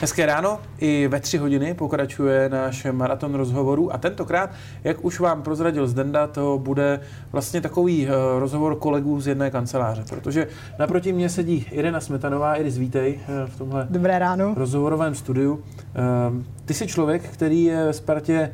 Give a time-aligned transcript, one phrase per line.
[0.00, 4.50] Hezké ráno, i ve tři hodiny pokračuje náš maraton rozhovorů a tentokrát,
[4.84, 7.00] jak už vám prozradil Zdenda, to bude
[7.32, 12.54] vlastně takový eh, rozhovor kolegů z jedné kanceláře, protože naproti mě sedí Irena Smetanová.
[12.54, 14.54] Iris, vítej eh, v tomhle Dobré ráno.
[14.56, 15.62] rozhovorovém studiu.
[15.78, 18.52] Eh, ty jsi člověk, který je ve Spartě,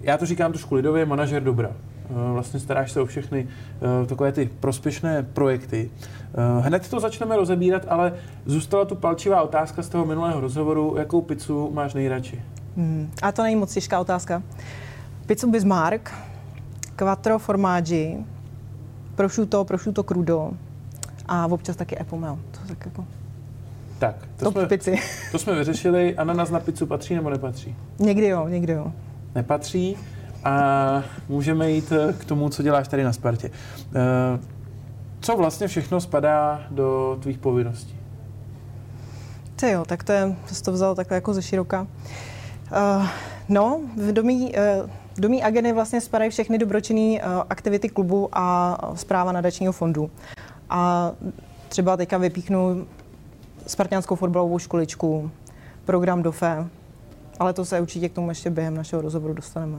[0.00, 1.70] já to říkám trošku lidově, manažer dobra.
[2.10, 3.48] Vlastně staráš se o všechny
[4.06, 5.90] takové ty prospěšné projekty.
[6.34, 8.12] Eh, hned to začneme rozebírat, ale
[8.46, 10.94] zůstala tu palčivá otázka z toho minulého rozhovoru.
[10.98, 12.42] Jakou pizzu máš nejradši?
[12.76, 14.42] Hmm, a to není moc těžká otázka.
[15.26, 16.10] Pizzu Bismarck,
[16.96, 18.16] quattro formaggi,
[19.14, 20.50] prosciutto, prosciutto crudo
[21.28, 22.38] a občas taky epomel.
[22.50, 23.04] To tak jako...
[23.98, 24.98] Tak, to jsme, pici.
[25.32, 26.16] to jsme vyřešili.
[26.16, 27.76] Ananas na pizzu patří nebo nepatří?
[27.98, 28.92] Někdy jo, někdy jo.
[29.34, 29.96] Nepatří
[30.44, 33.50] a můžeme jít k tomu, co děláš tady na Spartě.
[33.50, 34.40] Uh,
[35.20, 37.96] co vlastně všechno spadá do tvých povinností?
[39.56, 41.80] To jo, tak to je, to vzal takhle jako ze široka.
[41.80, 43.06] Uh,
[43.48, 44.52] no, v domí,
[45.18, 50.10] do mý agendy vlastně spadají všechny dobročinné uh, aktivity klubu a zpráva nadačního fondu.
[50.70, 51.12] A
[51.68, 52.86] třeba teďka vypíchnu
[53.66, 55.30] Spartianskou fotbalovou školičku,
[55.84, 56.66] program DOFE,
[57.38, 59.78] ale to se určitě k tomu ještě během našeho rozhovoru dostaneme.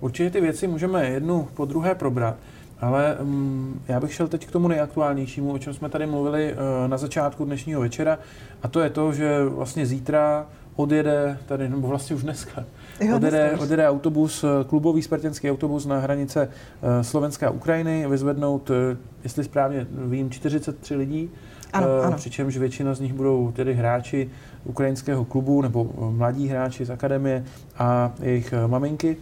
[0.00, 2.36] Určitě ty věci můžeme jednu po druhé probrat.
[2.80, 6.88] Ale um, já bych šel teď k tomu nejaktuálnějšímu, o čem jsme tady mluvili uh,
[6.88, 8.18] na začátku dnešního večera,
[8.62, 12.64] a to je to, že vlastně zítra odjede tady, nebo vlastně už dneska,
[13.00, 18.08] jo, odjede, dneska odjede autobus, eh, klubový spartanský autobus na hranice uh, Slovenska a Ukrajiny,
[18.08, 18.76] vyzvednout, uh,
[19.24, 21.30] jestli správně vím, 43 lidí,
[21.72, 22.16] ano, uh, ano.
[22.16, 24.30] přičemž většina z nich budou tedy hráči
[24.64, 27.44] ukrajinského klubu nebo mladí hráči z akademie
[27.78, 29.16] a jejich maminky.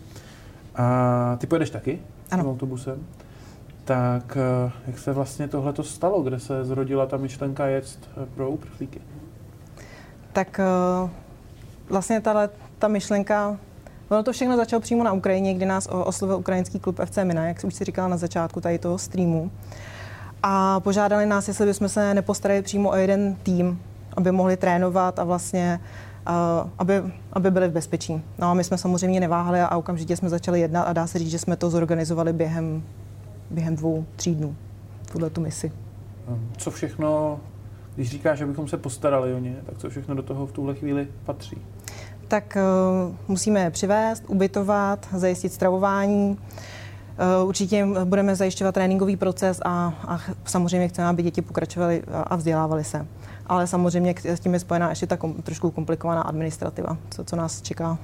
[0.78, 1.98] A ty pojedeš taky
[2.30, 2.42] ano.
[2.42, 3.06] tím autobusem?
[3.88, 8.26] tak eh, jak se vlastně tohle to stalo, kde se zrodila ta myšlenka jet eh,
[8.34, 9.00] pro uprchlíky?
[10.32, 11.10] Tak eh,
[11.88, 13.56] vlastně tahle, ta myšlenka,
[14.08, 17.64] ono to všechno začalo přímo na Ukrajině, kdy nás oslovil ukrajinský klub FC Mina, jak
[17.64, 19.50] už si říkala na začátku tady toho streamu.
[20.42, 23.82] A požádali nás, jestli bychom se nepostarali přímo o jeden tým,
[24.16, 25.80] aby mohli trénovat a vlastně
[26.78, 27.02] aby,
[27.32, 28.22] aby byli v bezpečí.
[28.38, 31.30] No a my jsme samozřejmě neváhali a okamžitě jsme začali jednat a dá se říct,
[31.30, 32.82] že jsme to zorganizovali během
[33.50, 34.56] během dvou, tří dnů,
[35.12, 35.72] tuhle tu misi.
[36.28, 37.40] Hm, co všechno,
[37.94, 40.74] když říkáš, že bychom se postarali o ně, tak co všechno do toho v tuhle
[40.74, 41.58] chvíli patří?
[42.28, 42.56] Tak
[43.08, 46.38] uh, musíme je přivést, ubytovat, zajistit stravování,
[47.42, 52.84] Uh, určitě budeme zajišťovat tréninkový proces a, a samozřejmě chceme, aby děti pokračovaly a vzdělávaly
[52.84, 53.06] se.
[53.48, 57.62] Ale samozřejmě s tím je spojená ještě ta kom, trošku komplikovaná administrativa, co, co nás
[57.62, 57.98] čeká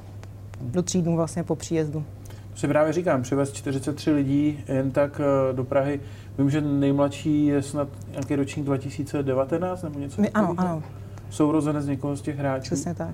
[0.61, 2.05] do tří dnů vlastně po příjezdu.
[2.53, 6.01] To si právě říkám, přivez 43 lidí jen tak eh, do Prahy.
[6.39, 10.83] Vím, že nejmladší je snad nějaký ročník 2019 nebo něco My, Ano, ano.
[11.31, 12.75] Sourozenec někoho z těch hráčů.
[12.75, 13.09] Přesně tak.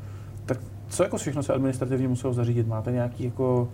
[0.46, 0.58] Tak
[0.88, 2.66] co jako všechno se administrativně muselo zařídit?
[2.66, 3.69] Máte nějaký jako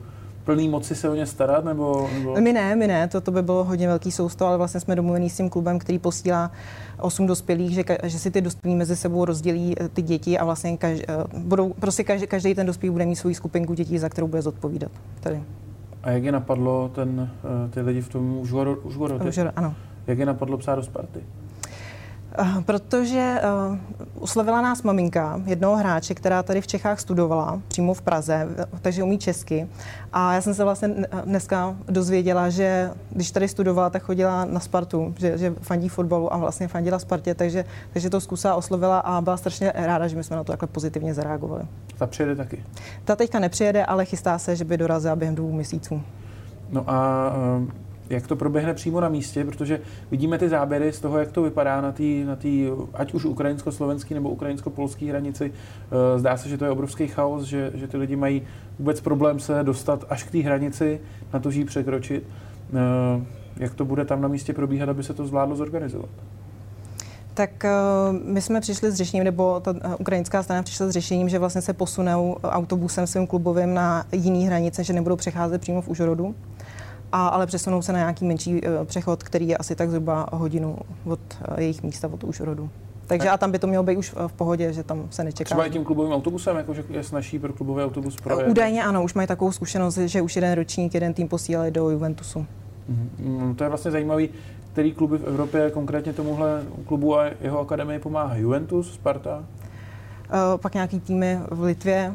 [0.46, 1.64] plný moci se o ně starat?
[1.64, 2.34] Nebo, nebo...
[2.40, 5.30] My ne, my ne, to, to by bylo hodně velký sousto, ale vlastně jsme domluvení
[5.30, 6.50] s tím klubem, který posílá
[7.00, 10.76] osm dospělých, že, že si ty dospělí mezi sebou rozdělí eh, ty děti a vlastně
[10.76, 14.28] kaž, eh, budou, prostě každý, každý ten dospělý bude mít svoji skupinku dětí, za kterou
[14.28, 14.92] bude zodpovídat.
[15.20, 15.42] Tady.
[16.02, 17.30] A jak je napadlo ten,
[17.66, 18.80] eh, ty lidi v tom Užgorodu?
[18.80, 19.22] Užgorod,
[19.56, 19.74] ano.
[20.06, 21.20] Jak je napadlo psát do Sparty?
[22.38, 28.02] Eh, protože uh, uslovila nás maminka jednoho hráče, která tady v Čechách studovala, přímo v
[28.02, 28.48] Praze,
[28.82, 29.68] takže umí česky.
[30.12, 30.88] A já jsem se vlastně
[31.24, 36.36] dneska dozvěděla, že když tady studovala, tak chodila na Spartu, že, že fandí fotbalu a
[36.36, 40.36] vlastně fandila Spartě, takže, takže to zkusila, oslovila a byla strašně ráda, že my jsme
[40.36, 41.64] na to takhle pozitivně zareagovali.
[41.98, 42.64] Ta přijede taky?
[43.04, 46.02] Ta teďka nepřijede, ale chystá se, že by dorazila během dvou měsíců.
[46.70, 47.32] No a
[48.10, 49.80] jak to proběhne přímo na místě, protože
[50.10, 52.38] vidíme ty záběry z toho, jak to vypadá na té, na
[52.94, 55.52] ať už ukrajinsko-slovenský nebo ukrajinsko-polský hranici.
[55.52, 58.42] Eh, zdá se, že to je obrovský chaos, že, že ty lidi mají
[58.78, 61.00] vůbec problém se dostat až k té hranici,
[61.32, 62.24] na to, ji překročit.
[62.74, 63.24] Eh,
[63.56, 66.10] jak to bude tam na místě probíhat, aby se to zvládlo zorganizovat?
[67.34, 71.38] Tak uh, my jsme přišli s řešením, nebo ta ukrajinská strana přišla s řešením, že
[71.38, 76.34] vlastně se posunou autobusem svým klubovým na jiný hranice, že nebudou přecházet přímo v Užorodu
[77.16, 80.78] a, ale přesunou se na nějaký menší uh, přechod, který je asi tak zhruba hodinu
[81.04, 81.20] od
[81.50, 82.70] uh, jejich místa, od Užhorodu.
[83.06, 85.44] Takže a tam by to mělo být už v pohodě, že tam se nečeká.
[85.44, 88.48] Třeba i tím klubovým autobusem, jakože je snažší pro klubový autobus projet?
[88.48, 92.46] Údajně ano, už mají takovou zkušenost, že už jeden ročník, jeden tým posílali do Juventusu.
[92.90, 93.54] Mm-hmm.
[93.54, 94.28] To je vlastně zajímavý,
[94.72, 98.36] který kluby v Evropě konkrétně tomuhle klubu a jeho akademii pomáhá.
[98.36, 99.38] Juventus, Sparta?
[99.38, 102.14] Uh, pak nějaký týmy v Litvě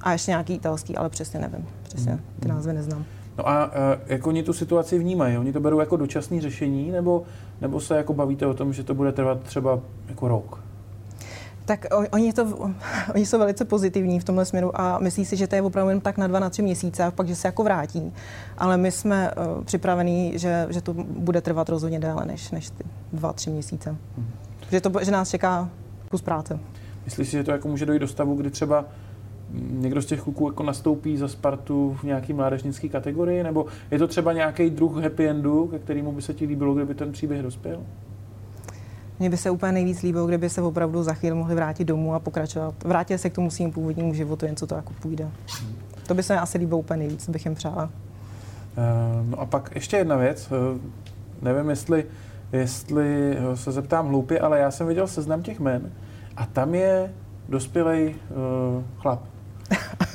[0.00, 1.68] a ještě nějaký italský, ale přesně nevím.
[1.82, 2.56] Přesně ty mhm.
[2.56, 3.04] názvy neznám.
[3.38, 3.72] No a uh,
[4.06, 5.38] jak oni tu situaci vnímají?
[5.38, 7.22] Oni to berou jako dočasné řešení, nebo,
[7.60, 10.60] nebo se jako bavíte o tom, že to bude trvat třeba jako rok?
[11.64, 12.70] Tak oni, to,
[13.14, 16.00] oni jsou velice pozitivní v tomhle směru a myslí si, že to je opravdu jen
[16.00, 18.12] tak na dva, na tři měsíce a pak, že se jako vrátí.
[18.58, 22.84] Ale my jsme uh, připravení, že, že to bude trvat rozhodně déle než, než ty
[23.12, 23.96] dva, tři měsíce.
[24.16, 24.28] Hmm.
[24.70, 25.68] Že, to, že nás čeká
[26.10, 26.58] kus práce.
[27.04, 28.84] Myslíš si, že to jako může dojít do stavu, kdy třeba
[29.70, 34.08] někdo z těch kluků jako nastoupí za Spartu v nějaký mládežnické kategorii, nebo je to
[34.08, 37.80] třeba nějaký druh happy endu, ke kterému by se ti líbilo, kdyby ten příběh dospěl?
[39.18, 42.18] Mně by se úplně nejvíc líbilo, kdyby se opravdu za chvíli mohli vrátit domů a
[42.18, 42.74] pokračovat.
[42.84, 45.24] Vrátit se k tomu svým původnímu životu, jen co to jako půjde.
[45.24, 45.74] Hmm.
[46.06, 47.84] To by se mi asi líbilo úplně nejvíc, bych jim přála.
[47.84, 50.50] Uh, no a pak ještě jedna věc.
[50.50, 50.80] Uh,
[51.42, 52.04] nevím, jestli,
[52.52, 55.92] jestli se zeptám hloupě, ale já jsem viděl seznam těch men
[56.36, 57.12] a tam je
[57.48, 58.14] dospělý
[58.98, 59.31] chlap.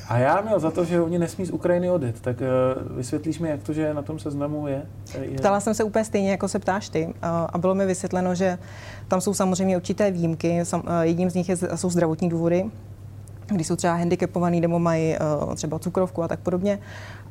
[0.09, 3.49] A já měl za to, že oni nesmí z Ukrajiny odjet, tak uh, vysvětlíš mi,
[3.49, 4.85] jak to, že na tom seznamu je?
[5.21, 5.37] je?
[5.37, 7.05] Ptala jsem se úplně stejně, jako se ptáš ty.
[7.05, 8.57] Uh, a bylo mi vysvětleno, že
[9.07, 10.63] tam jsou samozřejmě určité výjimky.
[11.01, 12.65] Jedním z nich je, jsou zdravotní důvody,
[13.47, 15.15] když jsou třeba handicapovaný nebo mají
[15.45, 16.79] uh, třeba cukrovku a tak podobně.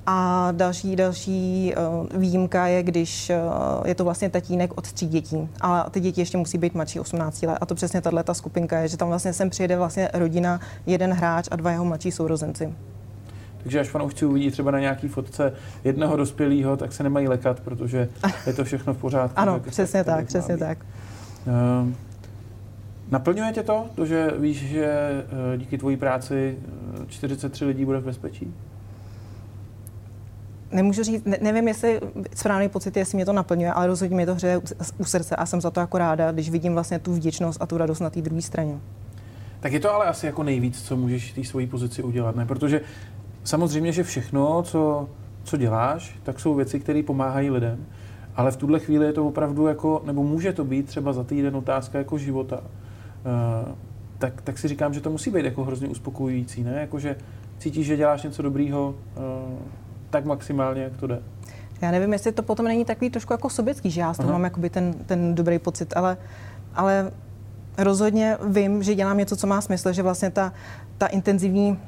[0.07, 1.75] A další, další
[2.13, 5.49] uh, výjimka je, když uh, je to vlastně tatínek od tří dětí.
[5.61, 7.59] A ty děti ještě musí být mladší 18 let.
[7.61, 11.13] A to přesně tahle ta skupinka je, že tam vlastně sem přijede vlastně rodina, jeden
[11.13, 12.75] hráč a dva jeho mladší sourozenci.
[13.63, 15.53] Takže až fanoušci uvidí třeba na nějaký fotce
[15.85, 18.09] jednoho dospělého, tak se nemají lekat, protože
[18.47, 19.39] je to všechno v pořádku.
[19.41, 20.79] ano, přesně tak, tak přesně tak.
[21.47, 21.89] Uh,
[23.11, 25.11] naplňuje tě to, to, že víš, že
[25.57, 26.59] díky tvojí práci
[27.09, 28.55] 43 lidí bude v bezpečí?
[30.71, 32.01] Nemůžu říct, ne, nevím, jestli
[32.35, 34.61] správný pocit, jestli mě to naplňuje, ale rozhodně mě to hřeje
[34.99, 37.77] u srdce a jsem za to jako ráda, když vidím vlastně tu vděčnost a tu
[37.79, 38.79] radost na té druhé straně.
[39.61, 42.47] Tak je to ale asi jako nejvíc, co můžeš té svojí pozici udělat, ne?
[42.47, 42.81] Protože
[43.45, 45.09] samozřejmě, že všechno, co,
[45.45, 47.87] co děláš, tak jsou věci, které pomáhají lidem,
[48.37, 51.57] ale v tuhle chvíli je to opravdu jako, nebo může to být třeba za týden
[51.57, 52.61] otázka jako života.
[52.61, 53.73] Uh,
[54.19, 56.81] tak, tak si říkám, že to musí být jako hrozně uspokojující, ne?
[56.81, 57.17] Jakože
[57.59, 59.23] cítíš, že děláš něco dobrýho, uh,
[60.17, 61.23] tak maximálně, jak to jde.
[61.81, 64.45] Já nevím, jestli to potom není takový trošku jako sobecký, že já z toho mám
[64.45, 66.17] jakoby ten, ten dobrý pocit, ale,
[66.75, 67.13] ale
[67.79, 70.53] rozhodně vím, že dělám něco, co má smysl, že vlastně ta,
[70.99, 71.79] ta intenzivní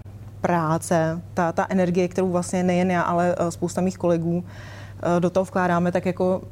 [0.40, 5.30] práce, ta, ta energie, kterou vlastně nejen já, ale eh, spousta mých kolegů eh, do
[5.30, 6.42] toho vkládáme, tak jako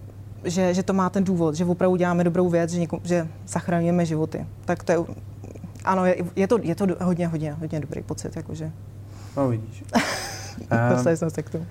[0.45, 4.07] že, že to má ten důvod, že opravdu děláme dobrou věc, že, něko, že zachraňujeme
[4.07, 4.47] životy.
[4.65, 4.99] Tak to je,
[5.85, 8.37] ano, je, je, to, je to hodně, hodně, hodně dobrý pocit.
[8.37, 8.73] Jakože.
[9.37, 9.85] No vidíš.
[10.91, 11.67] Dostali jsme se k tomu.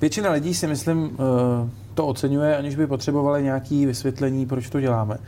[0.00, 5.18] Většina lidí si myslím eh, to oceňuje, aniž by potřebovali nějaké vysvětlení, proč to děláme.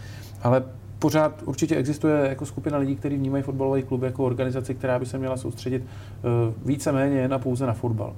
[0.42, 0.62] Ale
[0.98, 5.18] pořád určitě existuje jako skupina lidí, kteří vnímají fotbalový klub jako organizaci, která by se
[5.18, 8.12] měla soustředit uh, víceméně na pouze na fotbal.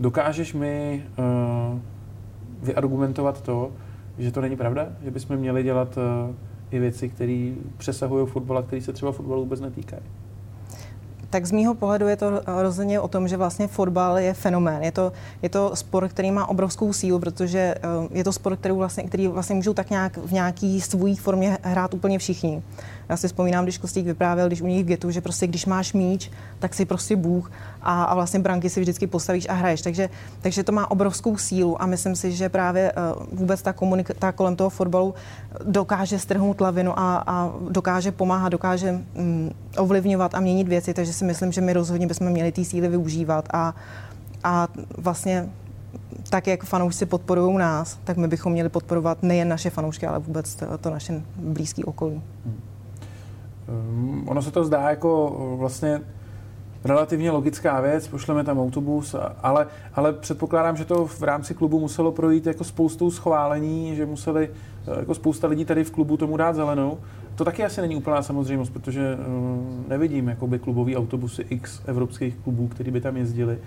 [0.00, 1.04] Dokážeš mi
[2.62, 3.70] vyargumentovat to,
[4.18, 4.88] že to není pravda?
[5.04, 5.98] Že bychom měli dělat
[6.70, 10.02] i věci, které přesahují fotbal a které se třeba fotbalu vůbec netýkají?
[11.30, 14.82] Tak z mýho pohledu je to rozhodně o tom, že vlastně fotbal je fenomén.
[14.82, 17.80] Je to, je to sport, který má obrovskou sílu, protože eh,
[18.10, 21.94] je to sport, který vlastně, který vlastně můžou tak nějak v nějaký svůj formě hrát
[21.94, 22.62] úplně všichni.
[23.08, 25.92] Já si vzpomínám, když Kostík vyprávěl, když u nich v getu, že prostě když máš
[25.92, 27.50] míč, tak si prostě Bůh
[27.82, 29.82] a, a vlastně branky si vždycky postavíš a hraješ.
[29.82, 30.08] Takže,
[30.40, 34.56] takže to má obrovskou sílu a myslím si, že právě uh, vůbec ta komunikace kolem
[34.56, 35.14] toho fotbalu
[35.64, 41.24] dokáže strhnout lavinu a, a dokáže pomáhat, dokáže um, ovlivňovat a měnit věci, takže si
[41.24, 43.74] myslím, že my rozhodně bychom měli ty síly využívat a,
[44.44, 45.48] a vlastně
[46.30, 50.54] tak, jak fanoušci podporují nás, tak my bychom měli podporovat nejen naše fanoušky, ale vůbec
[50.54, 52.22] to, to naše blízké okolí.
[52.44, 52.60] Hmm.
[53.68, 56.00] Um, ono se to zdá jako vlastně
[56.84, 62.12] relativně logická věc, pošleme tam autobus, ale, ale předpokládám, že to v rámci klubu muselo
[62.12, 64.50] projít jako spoustou schválení, že museli
[64.86, 66.98] eh, jako spousta lidí tady v klubu tomu dát zelenou.
[67.38, 72.68] To taky asi není úplná samozřejmost, protože uh, nevidím jakoby klubový autobusy X evropských klubů,
[72.68, 73.58] který by tam jezdili.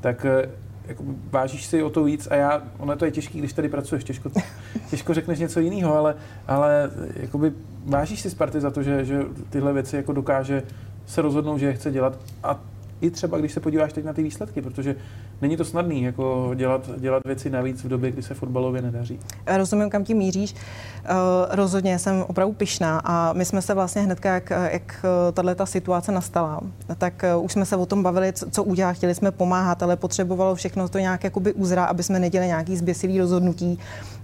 [0.00, 0.50] Tak uh,
[0.86, 4.04] jako, vážíš si o to víc a já, ono to je těžké, když tady pracuješ,
[4.04, 4.30] těžko,
[4.90, 6.14] těžko řekneš něco jiného, ale,
[6.48, 7.52] ale jakoby,
[7.86, 10.62] vážíš si Sparty za to, že, že tyhle věci jako dokáže
[11.06, 12.60] se rozhodnout, že je chce dělat a
[13.00, 14.96] i třeba, když se podíváš teď na ty výsledky, protože
[15.42, 19.20] není to snadný jako dělat, dělat věci navíc v době, kdy se fotbalově nedaří.
[19.56, 20.54] Rozumím, kam tím míříš.
[20.54, 21.16] Uh,
[21.50, 26.12] rozhodně jsem opravdu pyšná a my jsme se vlastně hned, jak, jak tahle ta situace
[26.12, 26.60] nastala,
[26.98, 30.54] tak uh, už jsme se o tom bavili, co, udělat, chtěli jsme pomáhat, ale potřebovalo
[30.54, 33.78] všechno to nějak jakoby uzrá, aby jsme nedělali nějaký zběsilý rozhodnutí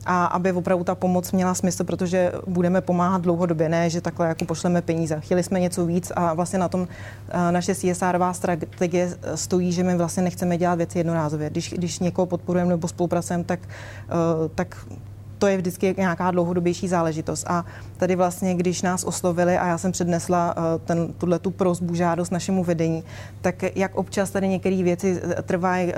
[0.06, 4.44] a aby opravdu ta pomoc měla smysl, protože budeme pomáhat dlouhodobě, ne, že takhle jako
[4.44, 5.20] pošleme peníze.
[5.20, 6.88] Chtěli jsme něco víc a vlastně na tom
[7.50, 8.32] naše CSRová
[8.66, 11.50] strategie stojí, že my vlastně nechceme dělat věci jednorázově.
[11.50, 14.86] Když, když někoho podporujeme nebo spolupracujeme, tak, uh, tak
[15.38, 17.44] to je vždycky nějaká dlouhodobější záležitost.
[17.48, 17.64] A
[17.96, 22.30] tady vlastně, když nás oslovili a já jsem přednesla eh, ten, tuhle tu prozbu, žádost
[22.30, 23.04] našemu vedení,
[23.40, 25.94] tak jak občas tady některé věci eh, trvají, eh,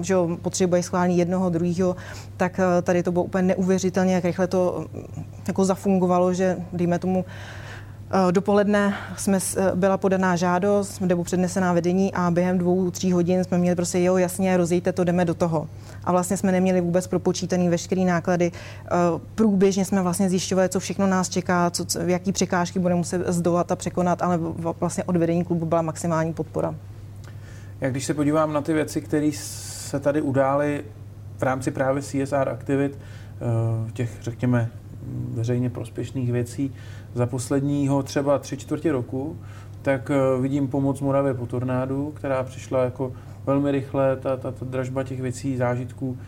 [0.00, 1.96] že potřebuje schválení jednoho, druhého,
[2.36, 4.86] tak tady to bylo úplně neuvěřitelně, jak rychle to
[5.48, 7.59] jako zafungovalo, že dejme tomu Eh,
[8.30, 13.58] dopoledne jsme, eh, byla podaná žádost nebo přednesená vedení a během dvou, tří hodin jsme
[13.58, 15.68] měli prostě, jo, jasně, rozjejte to, jdeme do toho.
[16.04, 18.52] A vlastně jsme neměli vůbec propočítaný veškeré náklady.
[18.54, 18.88] Eh,
[19.34, 23.76] průběžně jsme vlastně zjišťovali, co všechno nás čeká, co, jaký překážky budeme muset zdolat a
[23.76, 24.38] překonat, ale
[24.80, 26.74] vlastně od vedení klubu byla maximální podpora.
[27.80, 30.84] Jak když se podívám na ty věci, které se tady udály
[31.38, 32.98] v rámci právě CSR aktivit,
[33.92, 34.70] těch, řekněme,
[35.34, 36.72] veřejně prospěšných věcí,
[37.14, 39.36] za posledního třeba tři čtvrtě roku,
[39.82, 43.12] tak eh, vidím pomoc Moravě po tornádu, která přišla jako
[43.46, 46.18] velmi rychle, ta, ta, ta dražba těch věcí, zážitků.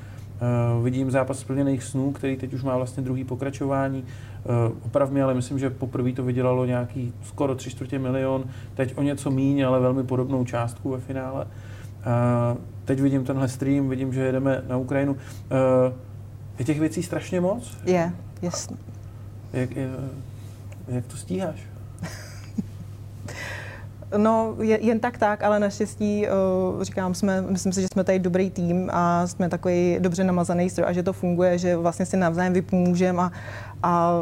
[0.76, 4.04] Uh, vidím zápas splněných snů, který teď už má vlastně druhý pokračování.
[4.44, 8.98] Uh, oprav mě, ale myslím, že poprvé to vydělalo nějaký skoro tři čtvrtě milion, teď
[8.98, 11.44] o něco míň, ale velmi podobnou částku ve finále.
[11.44, 15.12] Uh, teď vidím tenhle stream, vidím, že jedeme na Ukrajinu.
[15.12, 15.18] Uh,
[16.58, 17.78] je těch věcí strašně moc?
[17.84, 18.12] Je,
[18.42, 18.76] jasně.
[19.52, 19.70] Jak,
[20.88, 21.56] jak to stíháš?
[24.16, 26.26] No, jen tak tak, ale naštěstí,
[26.74, 30.70] uh, říkám, jsme, myslím si, že jsme tady dobrý tým a jsme takový dobře namazaný
[30.70, 33.30] stroj a že to funguje, že vlastně si navzájem vypomůžeme a,
[33.82, 34.12] a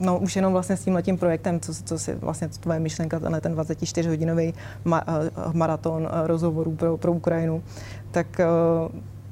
[0.00, 3.40] No už jenom vlastně s tím letím projektem, co, co si vlastně tvoje myšlenka, tenhle
[3.40, 4.54] ten 24-hodinový
[4.84, 7.62] ma, uh, maraton uh, rozhovorů pro, pro Ukrajinu,
[8.10, 8.40] tak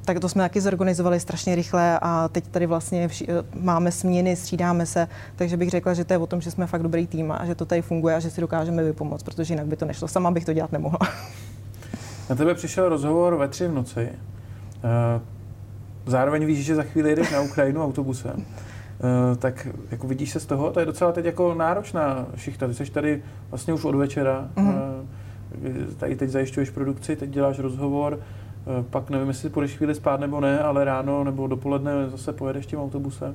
[0.04, 4.36] tak to jsme taky zorganizovali strašně rychle a teď tady vlastně vši, eh, máme směny,
[4.36, 7.32] střídáme se, takže bych řekla, že to je o tom, že jsme fakt dobrý tým
[7.32, 10.08] a že to tady funguje a že si dokážeme vypomoct, protože jinak by to nešlo.
[10.08, 10.98] Sama bych to dělat nemohla.
[12.30, 14.08] Na tebe přišel rozhovor ve tři v noci.
[14.84, 15.20] Eh,
[16.06, 18.44] zároveň víš, že za chvíli jedeš na Ukrajinu autobusem.
[18.44, 22.68] Eh, tak jako vidíš se z toho, to je docela teď jako náročná šichta.
[22.68, 24.76] Ty jsi tady vlastně už od večera, mm-hmm.
[25.96, 28.18] tady teď zajišťuješ produkci, teď děláš rozhovor,
[28.90, 32.80] pak nevím, jestli půjdeš chvíli spát nebo ne, ale ráno nebo dopoledne zase pojedeš tím
[32.80, 33.34] autobusem?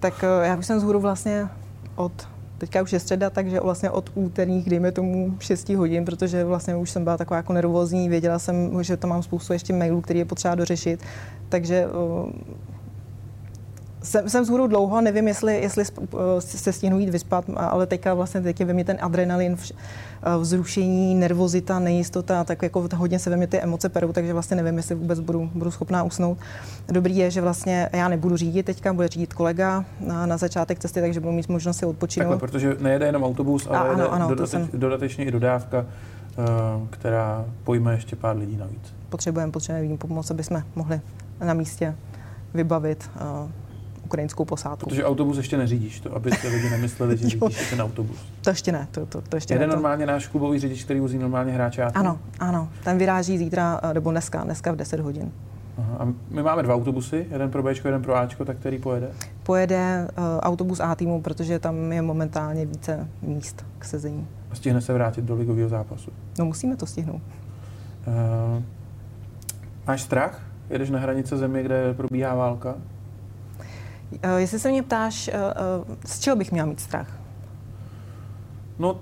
[0.00, 1.48] Tak eh, já už jsem zhůru vlastně
[1.96, 6.76] od teďka už je středa, takže vlastně od úterních, dejme tomu 6 hodin, protože vlastně
[6.76, 10.18] už jsem byla taková jako nervózní, věděla jsem, že to mám spoustu ještě mailů, který
[10.18, 11.00] je potřeba dořešit,
[11.48, 12.30] takže uh,
[14.04, 15.84] jsem, jsem zhůru dlouho, nevím, jestli, jestli
[16.38, 19.56] se stihnu jít vyspat, ale teďka vlastně teď je ve mně ten adrenalin,
[20.38, 24.76] vzrušení, nervozita, nejistota, tak jako hodně se ve mně ty emoce perou, takže vlastně nevím,
[24.76, 26.38] jestli vůbec budu, budu schopná usnout.
[26.88, 31.00] Dobrý je, že vlastně já nebudu řídit teďka, bude řídit kolega na, na začátek cesty,
[31.00, 32.30] takže budu mít možnost si odpočinout.
[32.30, 34.68] Takhle, protože nejede jenom autobus, ale ano, ano, dodateč, jsem...
[34.74, 36.42] dodatečně i dodávka, eh,
[36.90, 38.94] která pojme ještě pár lidí navíc.
[39.08, 41.00] Potřebujeme, potřebujeme pomoc, aby jsme mohli
[41.44, 41.94] na místě
[42.54, 43.50] vybavit uh,
[44.04, 44.88] ukrajinskou posádku.
[44.88, 48.16] Protože autobus ještě neřídíš, to, aby se lidi nemysleli, že řídíš ten autobus.
[48.42, 49.72] To ještě ne, to, to, to ještě Jede ne.
[49.72, 54.10] normálně náš klubový řidič, který vozí normálně hráče Ano, ano, ten vyráží zítra, eh, nebo
[54.10, 55.32] dneska, dneska v 10 hodin.
[55.78, 55.96] Aha.
[55.98, 59.08] A my máme dva autobusy, jeden pro B, jeden pro Ačko, tak který pojede?
[59.42, 64.26] Pojede uh, autobus A týmu, protože tam je momentálně více míst k sezení.
[64.50, 66.10] A stihne se vrátit do ligového zápasu?
[66.38, 67.22] No musíme to stihnout.
[68.06, 68.62] Uh,
[69.86, 70.42] máš strach?
[70.70, 72.74] Jedeš na hranice země, kde probíhá válka?
[74.24, 77.08] Uh, jestli se mě ptáš, uh, uh, z čeho bych měla mít strach?
[78.78, 79.00] No,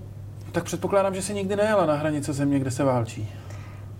[0.52, 3.28] tak předpokládám, že jsi nikdy nejela na hranice země, kde se válčí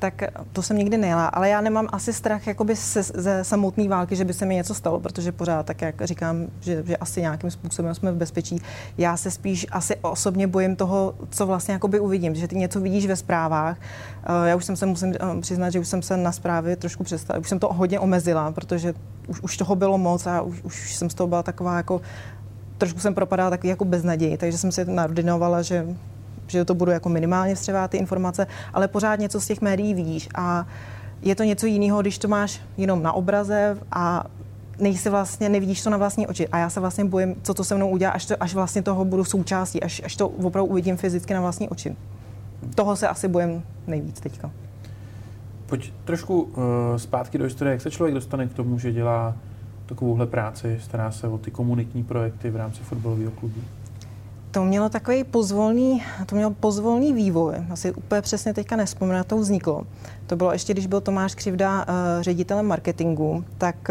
[0.02, 4.16] tak to jsem nikdy nejela, ale já nemám asi strach jakoby se, ze samotné války,
[4.16, 7.50] že by se mi něco stalo, protože pořád, tak jak říkám, že, že asi nějakým
[7.50, 8.58] způsobem jsme v bezpečí.
[8.98, 13.06] Já se spíš asi osobně bojím toho, co vlastně jakoby uvidím, že ty něco vidíš
[13.06, 13.76] ve zprávách.
[14.24, 17.04] Eh, já už jsem se musím eh, přiznat, že už jsem se na zprávy trošku
[17.04, 18.94] přestala, už jsem to hodně omezila, protože
[19.28, 22.00] už, už toho bylo moc a už, už jsem z toho byla taková jako
[22.78, 25.86] trošku jsem propadala takový jako beznaději, takže jsem si narodinovala, že
[26.46, 30.28] že to budu jako minimálně vstřebávat ty informace, ale pořád něco z těch médií vidíš
[30.34, 30.66] a
[31.22, 34.24] je to něco jiného, když to máš jenom na obraze a
[34.78, 36.48] nejsi vlastně, nevidíš to na vlastní oči.
[36.48, 39.04] A já se vlastně bojím, co to se mnou udělá, až, to, až vlastně toho
[39.04, 41.96] budu součástí, až, až to opravdu uvidím fyzicky na vlastní oči.
[42.74, 44.50] Toho se asi bojím nejvíc teďka.
[45.66, 46.52] Pojď trošku uh,
[46.96, 47.72] zpátky do historie.
[47.72, 49.36] Jak se člověk dostane k tomu, že dělá
[49.86, 53.60] takovouhle práci, stará se o ty komunitní projekty v rámci fotbalového klubu?
[54.52, 57.54] To mělo takový pozvolný, to mělo pozvolný vývoj.
[57.70, 59.86] Asi úplně přesně teďka nespomínám, to vzniklo.
[60.26, 63.90] To bylo ještě, když byl Tomáš Křivda uh, ředitelem marketingu, tak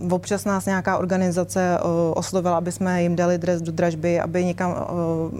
[0.00, 4.44] uh, občas nás nějaká organizace uh, oslovila, aby jsme jim dali dres do dražby, aby
[4.44, 4.86] někam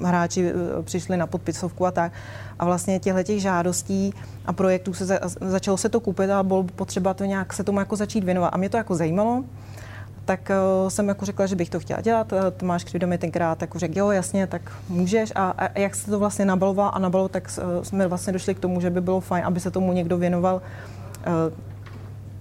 [0.04, 2.12] hráči přišli na podpisovku a tak.
[2.58, 4.14] A vlastně těchto těch žádostí
[4.46, 7.78] a projektů se za, začalo se to kupit a bylo potřeba to nějak se tomu
[7.78, 8.48] jako začít věnovat.
[8.48, 9.44] A mě to jako zajímalo
[10.26, 12.32] tak uh, jsem jako řekla, že bych to chtěla dělat.
[12.32, 15.32] Uh, Tomáš Křivda mi tenkrát jako řekl, jo, jasně, tak můžeš.
[15.34, 18.60] A, a jak se to vlastně nabaloval a nabalo, tak uh, jsme vlastně došli k
[18.60, 20.62] tomu, že by bylo fajn, aby se tomu někdo věnoval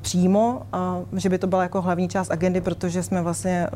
[0.01, 0.61] přímo,
[1.11, 3.67] uh, že by to byla jako hlavní část agendy, protože jsme vlastně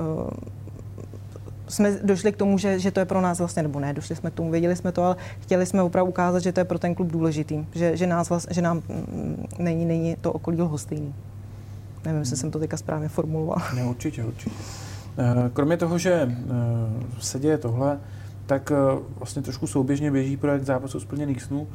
[1.70, 4.32] jsme došli k tomu, že, že to je pro nás vlastně, nebo ne, došli jsme
[4.32, 6.96] k tomu, věděli jsme to, ale chtěli jsme opravdu ukázat, že to je pro ten
[6.96, 11.14] klub důležitý, že, že, nás vlastně, že nám mm, není, není to okolí lhostejný.
[12.10, 13.62] Nevím, jestli jsem to teďka správně formuloval.
[13.76, 14.56] Ne, určitě, určitě.
[15.18, 16.36] Eh, kromě toho, že eh,
[17.20, 18.00] se děje tohle,
[18.46, 21.68] tak eh, vlastně trošku souběžně běží projekt zápasu splněných snů.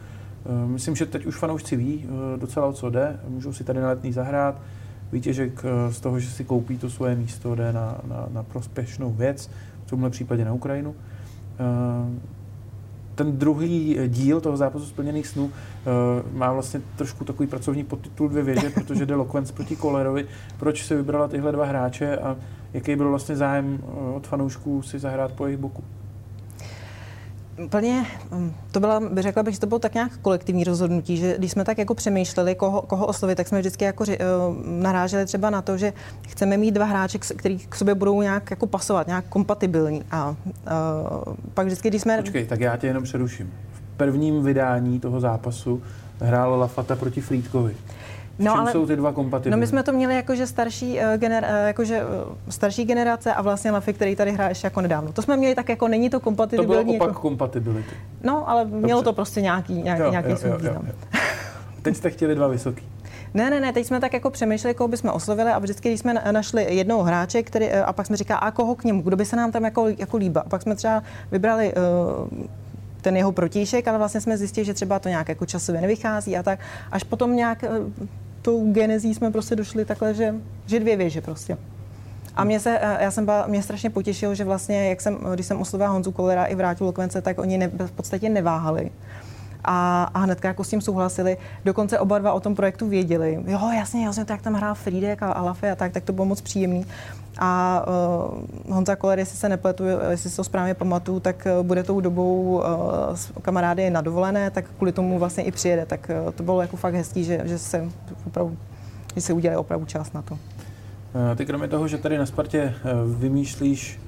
[0.66, 3.20] Myslím, že teď už fanoušci ví docela o co jde.
[3.28, 4.60] Můžou si tady na letný zahrát.
[5.12, 9.50] Výtěžek z toho, že si koupí to svoje místo, jde na, na, na prospěšnou věc,
[9.86, 10.94] v tomhle případě na Ukrajinu
[13.14, 15.52] ten druhý díl toho zápasu splněných snů uh,
[16.32, 20.26] má vlastně trošku takový pracovní podtitul dvě věže, protože jde Lokvenc proti Kolerovi.
[20.58, 22.36] Proč se vybrala tyhle dva hráče a
[22.72, 25.84] jaký byl vlastně zájem uh, od fanoušků si zahrát po jejich boku?
[27.70, 31.34] Plně, mm, to byla, by řekla bych, že to bylo tak nějak kolektivní rozhodnutí, že
[31.38, 34.16] když jsme tak jako přemýšleli, koho, koho oslovit, tak jsme vždycky jako uh,
[34.66, 35.92] naráželi třeba na to, že
[36.28, 40.02] chceme mít dva hráče, který k sobě budou nějak jako pasovat, nějak kompatibilní.
[40.10, 42.16] A uh, pak vždycky, když jsme...
[42.16, 43.52] Počkej, tak já tě jenom přeruším.
[43.72, 45.82] V prvním vydání toho zápasu
[46.20, 47.76] hrál Lafata proti Frýdkovi.
[48.38, 49.50] No, ale, jsou ty dva kompatibilní?
[49.50, 53.42] No my jsme to měli jakože starší, uh, gener, uh, jakože, uh, starší generace a
[53.42, 55.12] vlastně Lafy, který tady hraje ještě jako nedávno.
[55.12, 56.66] To jsme měli tak jako, není to kompatibilní.
[56.66, 57.94] To bylo opak jako, kompatibility.
[58.22, 58.80] No, ale Dobře.
[58.80, 60.88] mělo to prostě nějaký, nějaký, jo, nějaký jo, svůj význam.
[61.82, 62.84] Teď jste chtěli dva vysoký.
[63.34, 66.14] Ne, ne, ne, teď jsme tak jako přemýšleli, koho bychom oslovili a vždycky, když jsme
[66.30, 69.36] našli jednoho hráče, který, a pak jsme říkali, a koho k němu, kdo by se
[69.36, 70.42] nám tam jako, jako líbil.
[70.46, 72.46] A pak jsme třeba vybrali uh,
[73.00, 76.42] ten jeho protějšek, ale vlastně jsme zjistili, že třeba to nějak jako časově nevychází a
[76.42, 76.58] tak.
[76.92, 77.64] Až potom nějak
[78.44, 80.34] tou genezí jsme prostě došli takhle, že,
[80.66, 81.56] že dvě věže prostě.
[82.36, 85.46] A mě se, eh, já jsem byla, mě strašně potěšilo, že vlastně, jak jsem, když
[85.46, 88.90] jsem oslovila Honzu Kolera i vrátil Lokvence, tak oni ne, v podstatě neváhali.
[89.64, 91.36] A, a hnedka jako s tím souhlasili.
[91.64, 93.38] Dokonce oba dva o tom projektu věděli.
[93.46, 96.40] Jo, jasně, jasně, tak tam hrál Friedek a Alafy a tak, tak to bylo moc
[96.40, 96.86] příjemný.
[97.38, 97.84] A
[98.66, 102.00] uh, Honza Koller, jestli se nepletu, jestli si to správně pamatuju, tak uh, bude tou
[102.00, 102.62] dobou uh,
[103.14, 105.86] s kamarády na dovolené, tak kvůli tomu vlastně i přijede.
[105.86, 107.88] Tak uh, to bylo jako fakt hezký, že, že se
[108.26, 108.56] opravdu,
[109.14, 110.38] že se udělali opravdu čas na to.
[111.36, 112.74] Ty kromě toho, že tady na Spartě
[113.18, 114.00] vymýšlíš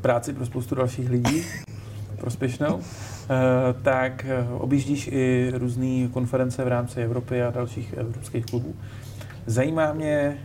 [0.00, 1.44] práci pro spoustu dalších lidí,
[2.20, 2.80] prospěšnou,
[3.82, 4.26] tak
[4.58, 8.74] objíždíš i různé konference v rámci Evropy a dalších evropských klubů.
[9.46, 10.38] Zajímá mě,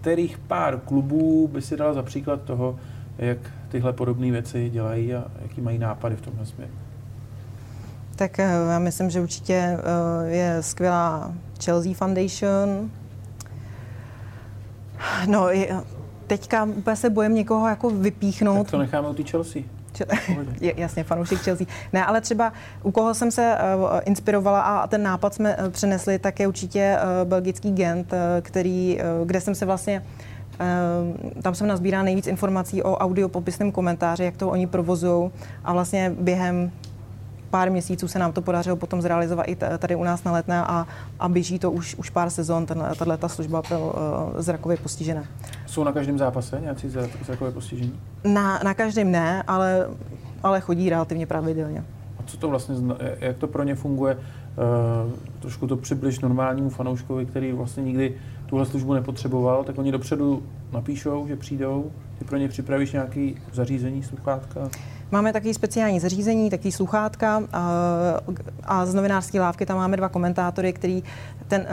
[0.00, 2.78] kterých pár klubů by si dala za příklad toho,
[3.18, 3.38] jak
[3.68, 6.72] tyhle podobné věci dělají a jaký mají nápady v tomhle směru?
[8.16, 11.32] Tak eh, já myslím, že určitě eh, je skvělá
[11.64, 12.90] Chelsea Foundation.
[15.26, 15.48] No,
[16.26, 18.66] teďka úplně se bojem někoho jako vypíchnout.
[18.66, 19.62] Tak to necháme u té Chelsea.
[20.60, 21.66] Jasně, fanoušek Chelsea.
[21.92, 26.18] Ne, ale třeba u koho jsem se uh, inspirovala a ten nápad jsme uh, přinesli,
[26.18, 30.02] tak je určitě uh, belgický Gent, který, kde jsem se vlastně
[31.42, 35.30] tam jsem nazbírá nejvíc informací o audiopopisném komentáři, jak to oni provozují
[35.64, 36.72] a vlastně během
[37.56, 40.86] pár měsíců se nám to podařilo potom zrealizovat i tady u nás na letné a,
[41.18, 45.24] a běží to už, už pár sezon, tahle ta služba pro uh, zrakově postižené.
[45.66, 46.88] Jsou na každém zápase nějací
[47.26, 48.00] zrakové postižení?
[48.24, 49.88] Na, na každém ne, ale,
[50.42, 51.84] ale chodí relativně pravidelně.
[52.18, 52.76] A co to vlastně,
[53.18, 54.14] jak to pro ně funguje?
[54.16, 58.14] Uh, trošku to přibliž normálnímu fanouškovi, který vlastně nikdy
[58.46, 60.42] tuhle službu nepotřeboval, tak oni dopředu
[60.72, 64.68] napíšou, že přijdou, ty pro ně připravíš nějaký zařízení, sluchátka?
[65.10, 67.70] Máme taky speciální zařízení, taky sluchátka a,
[68.64, 71.02] a z novinářské lávky tam máme dva komentátory, který
[71.48, 71.66] ten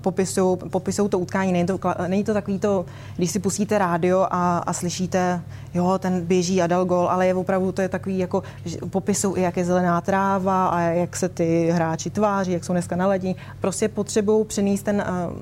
[0.00, 1.52] popisují, popisují to utkání.
[1.52, 2.84] Není to, není to takový to,
[3.16, 5.40] když si pustíte rádio a, a slyšíte,
[5.74, 8.42] jo, ten běží a dal gol, ale je opravdu to je takový, jako
[8.90, 12.96] popisují i, jak je zelená tráva a jak se ty hráči tváří, jak jsou dneska
[12.96, 13.36] naladí.
[13.60, 15.36] Prostě potřebují přenést ten, uh,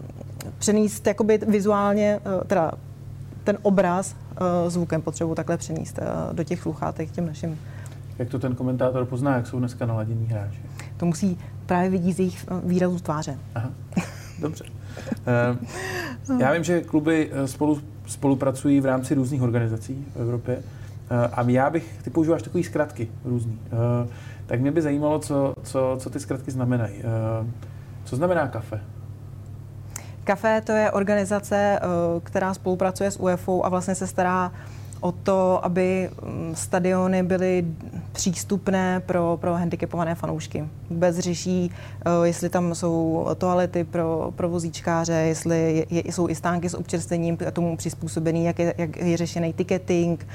[0.58, 2.72] přenést jakoby vizuálně, uh, teda
[3.44, 4.14] ten obraz
[4.68, 7.58] zvukem potřebují takhle přenést uh, do těch sluchátek těm našim.
[8.18, 10.58] Jak to ten komentátor pozná, jak jsou dneska naladění hráči?
[10.96, 13.38] To musí právě vidět z jejich výrazu tváře.
[13.54, 13.70] Aha.
[14.40, 14.64] Dobře.
[15.26, 15.56] Eh,
[16.38, 20.58] já vím, že kluby eh, spolu, spolupracují v rámci různých organizací v Evropě
[21.10, 23.58] eh, a já bych, ty používáš takový zkratky různý,
[24.46, 26.94] tak mě by zajímalo, co, co, co ty zkratky znamenají.
[28.04, 28.80] Co znamená kafe?
[30.24, 31.80] Kafe to je organizace,
[32.22, 34.52] která spolupracuje s UEFA a vlastně se stará
[35.04, 37.66] o to, aby mm, stadiony byly
[38.12, 40.64] přístupné pro, pro handicapované fanoušky.
[40.90, 41.70] Vůbec řeší,
[42.06, 47.36] uh, jestli tam jsou toalety pro, pro vozíčkáře, jestli je, jsou i stánky s občerstvením
[47.52, 50.26] tomu přizpůsobený, jak je, jak je řešený ticketing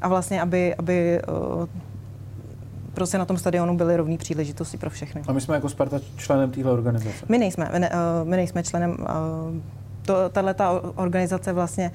[0.00, 1.66] a vlastně, aby, aby uh,
[2.96, 5.22] prostě na tom stadionu byly rovné příležitosti pro všechny.
[5.28, 7.26] A my jsme jako Sparta členem téhle organizace?
[7.28, 9.06] My nejsme, my, ne, uh, my nejsme členem, uh,
[10.02, 11.92] to, tahle ta organizace vlastně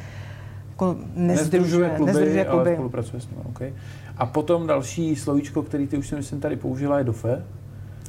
[0.69, 2.69] jako nezdružuje, kluby, nezdružuje kluby.
[2.69, 3.41] ale spolupracuje s nimi.
[3.49, 3.73] Okay.
[4.17, 7.43] A potom další slovíčko, který ty už si myslím tady použila, je DOFE.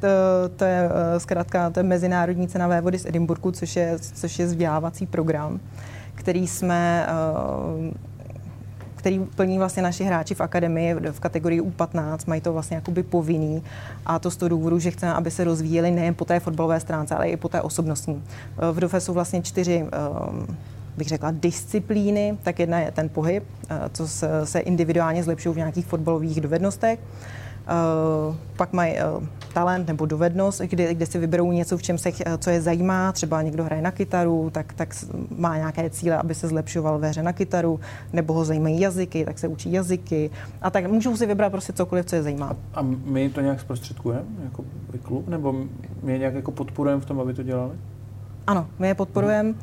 [0.00, 0.08] To,
[0.56, 4.46] to je uh, zkrátka to je Mezinárodní cena vody z Edinburgu, což je, což je
[4.46, 5.60] vzdělávací program,
[6.14, 7.06] který jsme
[8.98, 13.62] který plní vlastně naši hráči v akademii v kategorii U15, mají to vlastně jakoby povinný
[14.06, 17.14] a to z toho důvodu, že chceme, aby se rozvíjeli nejen po té fotbalové stránce,
[17.14, 18.22] ale i po té osobnostní.
[18.72, 20.56] V DOFE jsou vlastně čtyři um,
[20.98, 24.08] bych řekla, disciplíny, tak jedna je ten pohyb, eh, co
[24.44, 26.98] se individuálně zlepšují v nějakých fotbalových dovednostech.
[27.68, 32.10] Uh, pak mají uh, talent nebo dovednost, kde, kde si vyberou něco, v čem se,
[32.38, 33.12] co je zajímá.
[33.12, 34.94] Třeba někdo hraje na kytaru, tak, tak
[35.36, 37.80] má nějaké cíle, aby se zlepšoval ve hře na kytaru,
[38.12, 40.30] nebo ho zajímají jazyky, tak se učí jazyky.
[40.62, 42.56] A tak můžou si vybrat prostě cokoliv, co je zajímá.
[42.74, 44.64] A my to nějak zprostředkujeme, jako
[45.02, 45.54] klub, nebo
[46.02, 47.72] my je nějak jako podporujeme v tom, aby to dělali?
[48.46, 49.48] Ano, my je podporujeme.
[49.48, 49.58] Hmm.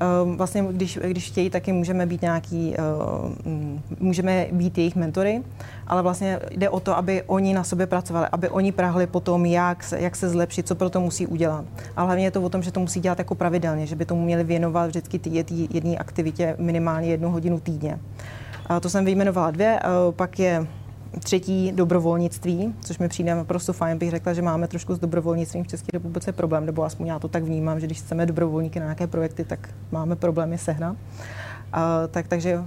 [0.00, 5.42] Ehm, vlastně, když, když chtějí, taky můžeme být nějaký, ehm, můžeme být jejich mentory,
[5.86, 9.46] ale vlastně jde o to, aby oni na sobě pracovali, aby oni prahli po tom,
[9.46, 11.64] jak se, jak se zlepšit, co pro to musí udělat.
[11.96, 14.24] A hlavně je to o tom, že to musí dělat jako pravidelně, že by tomu
[14.24, 17.98] měli věnovat vždycky ty jedné aktivitě minimálně jednu hodinu týdně.
[18.66, 19.80] A to jsem vyjmenovala dvě,
[20.16, 20.66] pak je
[21.18, 25.68] třetí dobrovolnictví, což mi přijde naprosto fajn, bych řekla, že máme trošku s dobrovolnictvím v
[25.68, 29.06] České republice problém, nebo aspoň já to tak vnímám, že když chceme dobrovolníky na nějaké
[29.06, 30.96] projekty, tak máme problémy sehnat.
[31.72, 32.64] A, tak, takže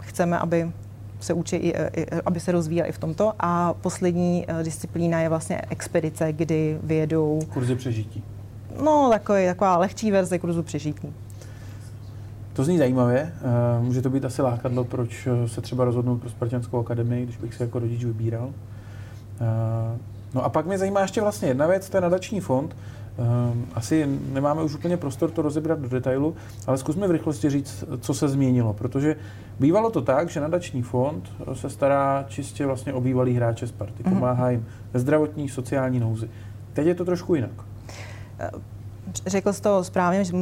[0.00, 0.72] chceme, aby
[1.20, 3.32] se učí, i, i, aby se rozvíjeli i v tomto.
[3.40, 7.40] A poslední uh, disciplína je vlastně expedice, kdy vyjedou...
[7.52, 8.24] Kurzy přežití.
[8.84, 11.12] No, takový, taková lehčí verze kurzu přežití.
[12.54, 13.32] To zní zajímavě.
[13.36, 17.36] Eh, může to být asi lákadlo, proč eh, se třeba rozhodnout pro Spartianskou akademii, když
[17.36, 18.50] bych se jako rodič vybíral.
[19.40, 19.98] Eh,
[20.34, 22.76] no a pak mě zajímá ještě vlastně jedna věc, to je nadační fond.
[23.74, 26.34] Asi nemáme už úplně prostor to rozebrat do detailu,
[26.66, 29.16] ale zkusme v rychlosti říct, co se změnilo, protože
[29.60, 34.14] bývalo to tak, že nadační fond se stará čistě vlastně o bývalý hráče Sparty, mhm.
[34.14, 36.30] pomáhá jim ve zdravotní, sociální nouzi.
[36.72, 37.64] Teď je to trošku jinak
[39.26, 40.32] řekl jsi to správně, že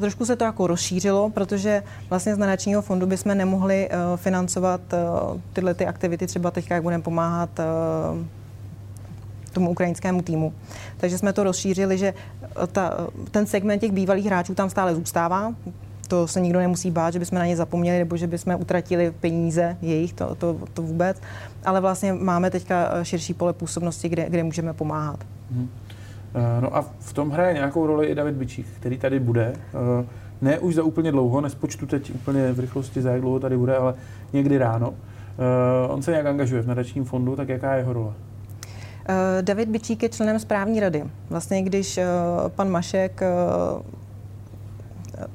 [0.00, 5.40] trošku se to jako rozšířilo, protože vlastně z nadačního fondu bychom nemohli uh, financovat uh,
[5.52, 8.26] tyhle ty aktivity, třeba teď, jak budeme pomáhat uh,
[9.52, 10.52] tomu ukrajinskému týmu.
[10.96, 12.14] Takže jsme to rozšířili, že
[12.72, 12.96] ta,
[13.30, 15.54] ten segment těch bývalých hráčů tam stále zůstává.
[16.08, 19.76] To se nikdo nemusí bát, že bychom na ně zapomněli nebo že bychom utratili peníze
[19.82, 21.20] jejich, to, to, to vůbec.
[21.64, 25.24] Ale vlastně máme teďka širší pole působnosti, kde, kde můžeme pomáhat.
[25.50, 25.68] Hmm.
[26.34, 29.52] Eh, no a v tom hraje nějakou roli i David Bičík, který tady bude.
[29.56, 30.06] Eh,
[30.40, 33.76] ne už za úplně dlouho, nespočtu teď úplně v rychlosti, za jak dlouho tady bude,
[33.76, 33.94] ale
[34.32, 34.94] někdy ráno.
[34.94, 38.12] Eh, on se nějak angažuje v nadačním fondu, tak jaká je jeho role?
[39.40, 41.04] David Bičík je členem správní rady.
[41.30, 42.00] Vlastně když
[42.48, 43.20] pan Mašek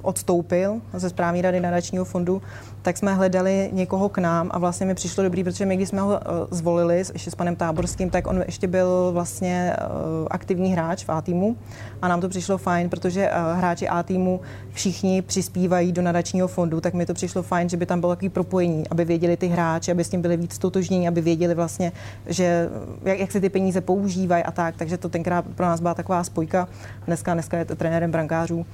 [0.02, 2.42] odstoupil ze správní rady nadačního fondu,
[2.82, 6.02] tak jsme hledali někoho k nám a vlastně mi přišlo dobrý, protože my, když jsme
[6.02, 6.18] ho uh,
[6.52, 11.22] zvolili ještě s panem Táborským, tak on ještě byl vlastně uh, aktivní hráč v A
[11.22, 11.56] týmu
[12.02, 14.42] a nám to přišlo fajn, protože uh, hráči A týmu
[14.72, 18.30] všichni přispívají do nadačního fondu, tak mi to přišlo fajn, že by tam bylo takový
[18.30, 21.92] propojení, aby věděli ty hráči, aby s tím byli víc totožnění, aby věděli vlastně,
[22.26, 22.70] že
[23.04, 26.24] jak, jak se ty peníze používají a tak, takže to tenkrát pro nás byla taková
[26.24, 26.68] spojka.
[27.08, 28.66] Dneska, dneska je to trenérem brankářů.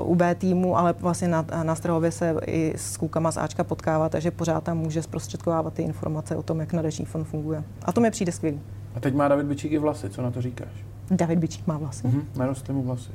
[0.00, 3.64] Uh, u B týmu, ale vlastně na, na Strahově se i s klukama z Ačka
[3.64, 7.64] potkává, takže pořád tam může zprostředkovávat ty informace o tom, jak nadační fond funguje.
[7.84, 8.60] A to mi přijde skvělý.
[8.94, 10.68] A teď má David Bičík i vlasy, co na to říkáš?
[11.10, 12.06] David Bičík má vlasy?
[12.06, 13.10] Mm-hmm, narostly mu vlasy.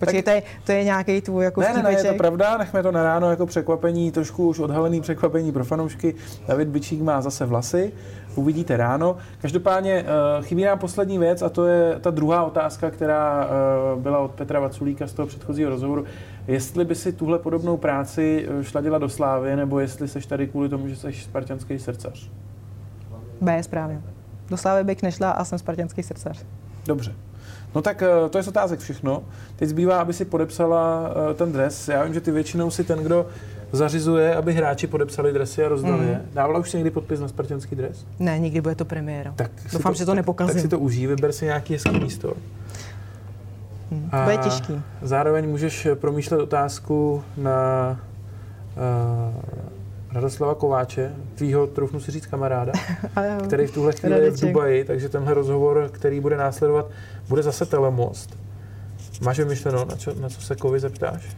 [0.00, 0.34] Počkej, tak...
[0.34, 2.92] to je, to je nějaký tvůj jako Ne, ne, ne, je to pravda, nechme to
[2.92, 6.14] na ráno jako překvapení, trošku už odhalený překvapení pro fanoušky.
[6.48, 7.92] David Bičík má zase vlasy,
[8.34, 9.16] uvidíte ráno.
[9.40, 10.02] Každopádně
[10.38, 13.48] uh, chybí nám poslední věc a to je ta druhá otázka, která
[13.94, 16.04] uh, byla od Petra Vaculíka z toho předchozího rozhovoru.
[16.46, 20.46] Jestli by si tuhle podobnou práci eh, šla dělat do Slávy, nebo jestli seš tady
[20.46, 22.30] kvůli tomu, že jsi spartianský srdcař?
[23.40, 24.02] B, správně.
[24.48, 26.44] Do Slávy bych nešla a jsem spartianský srdcař.
[26.86, 27.14] Dobře.
[27.74, 29.22] No tak eh, to je z otázek všechno.
[29.56, 31.88] Teď zbývá, aby si podepsala eh, ten dres.
[31.88, 33.26] Já vím, že ty většinou si ten, kdo
[33.72, 36.08] zařizuje, aby hráči podepsali dresy a rozdali mm.
[36.08, 36.22] je.
[36.32, 38.06] Dávala už si někdy podpis na spartianský dres?
[38.18, 39.32] Ne, nikdy bude to premiéra.
[39.36, 40.54] Tak Doufám, to, že to nepokazím.
[40.54, 42.34] Tak si to užij, vyber si nějaký hezký místo.
[43.90, 44.82] Hmm, to bude těžký.
[45.02, 48.00] Zároveň můžeš promýšlet otázku na
[48.76, 49.69] uh,
[50.12, 52.72] Radoslava Kováče, tvýho, troufnu si říct, kamaráda,
[53.46, 56.86] který v tuhle chvíli je v Dubaji, takže tenhle rozhovor, který bude následovat,
[57.28, 58.38] bude zase telemost.
[59.24, 61.36] Máš vymyšleno, na co, na co se Kovy zeptáš?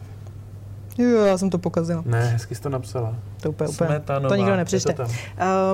[0.98, 2.02] Jo, já jsem to pokazila.
[2.06, 3.14] Ne, hezky jsi to napsala.
[3.42, 4.00] To úplně, úplně.
[4.28, 4.94] To nikdo nepřečte.
[4.94, 5.08] Uh,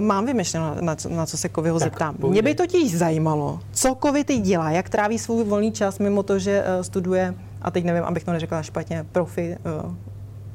[0.01, 2.15] mám vymyšleno, na co, na co se Kovyho zeptám.
[2.15, 2.31] Povídej.
[2.31, 6.39] Mě by totiž zajímalo, co Kovy teď dělá, jak tráví svůj volný čas mimo to,
[6.39, 9.95] že uh, studuje, a teď nevím, abych to neřekla špatně, profi, uh,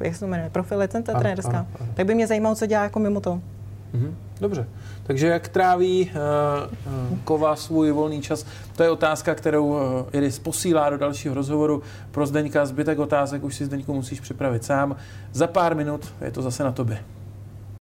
[0.01, 1.65] jak se to jmenuje, profi licence trenérská.
[1.93, 3.41] Tak by mě zajímalo, co dělá jako mimo to.
[3.93, 4.67] Mhm, dobře.
[5.03, 9.79] Takže jak tráví uh, uh, Kova svůj volný čas, to je otázka, kterou uh,
[10.12, 11.82] Iris posílá do dalšího rozhovoru.
[12.12, 14.95] Pro Zdeňka zbytek otázek už si Zdeňku musíš připravit sám.
[15.34, 16.99] Za pár minut je to zase na tobě.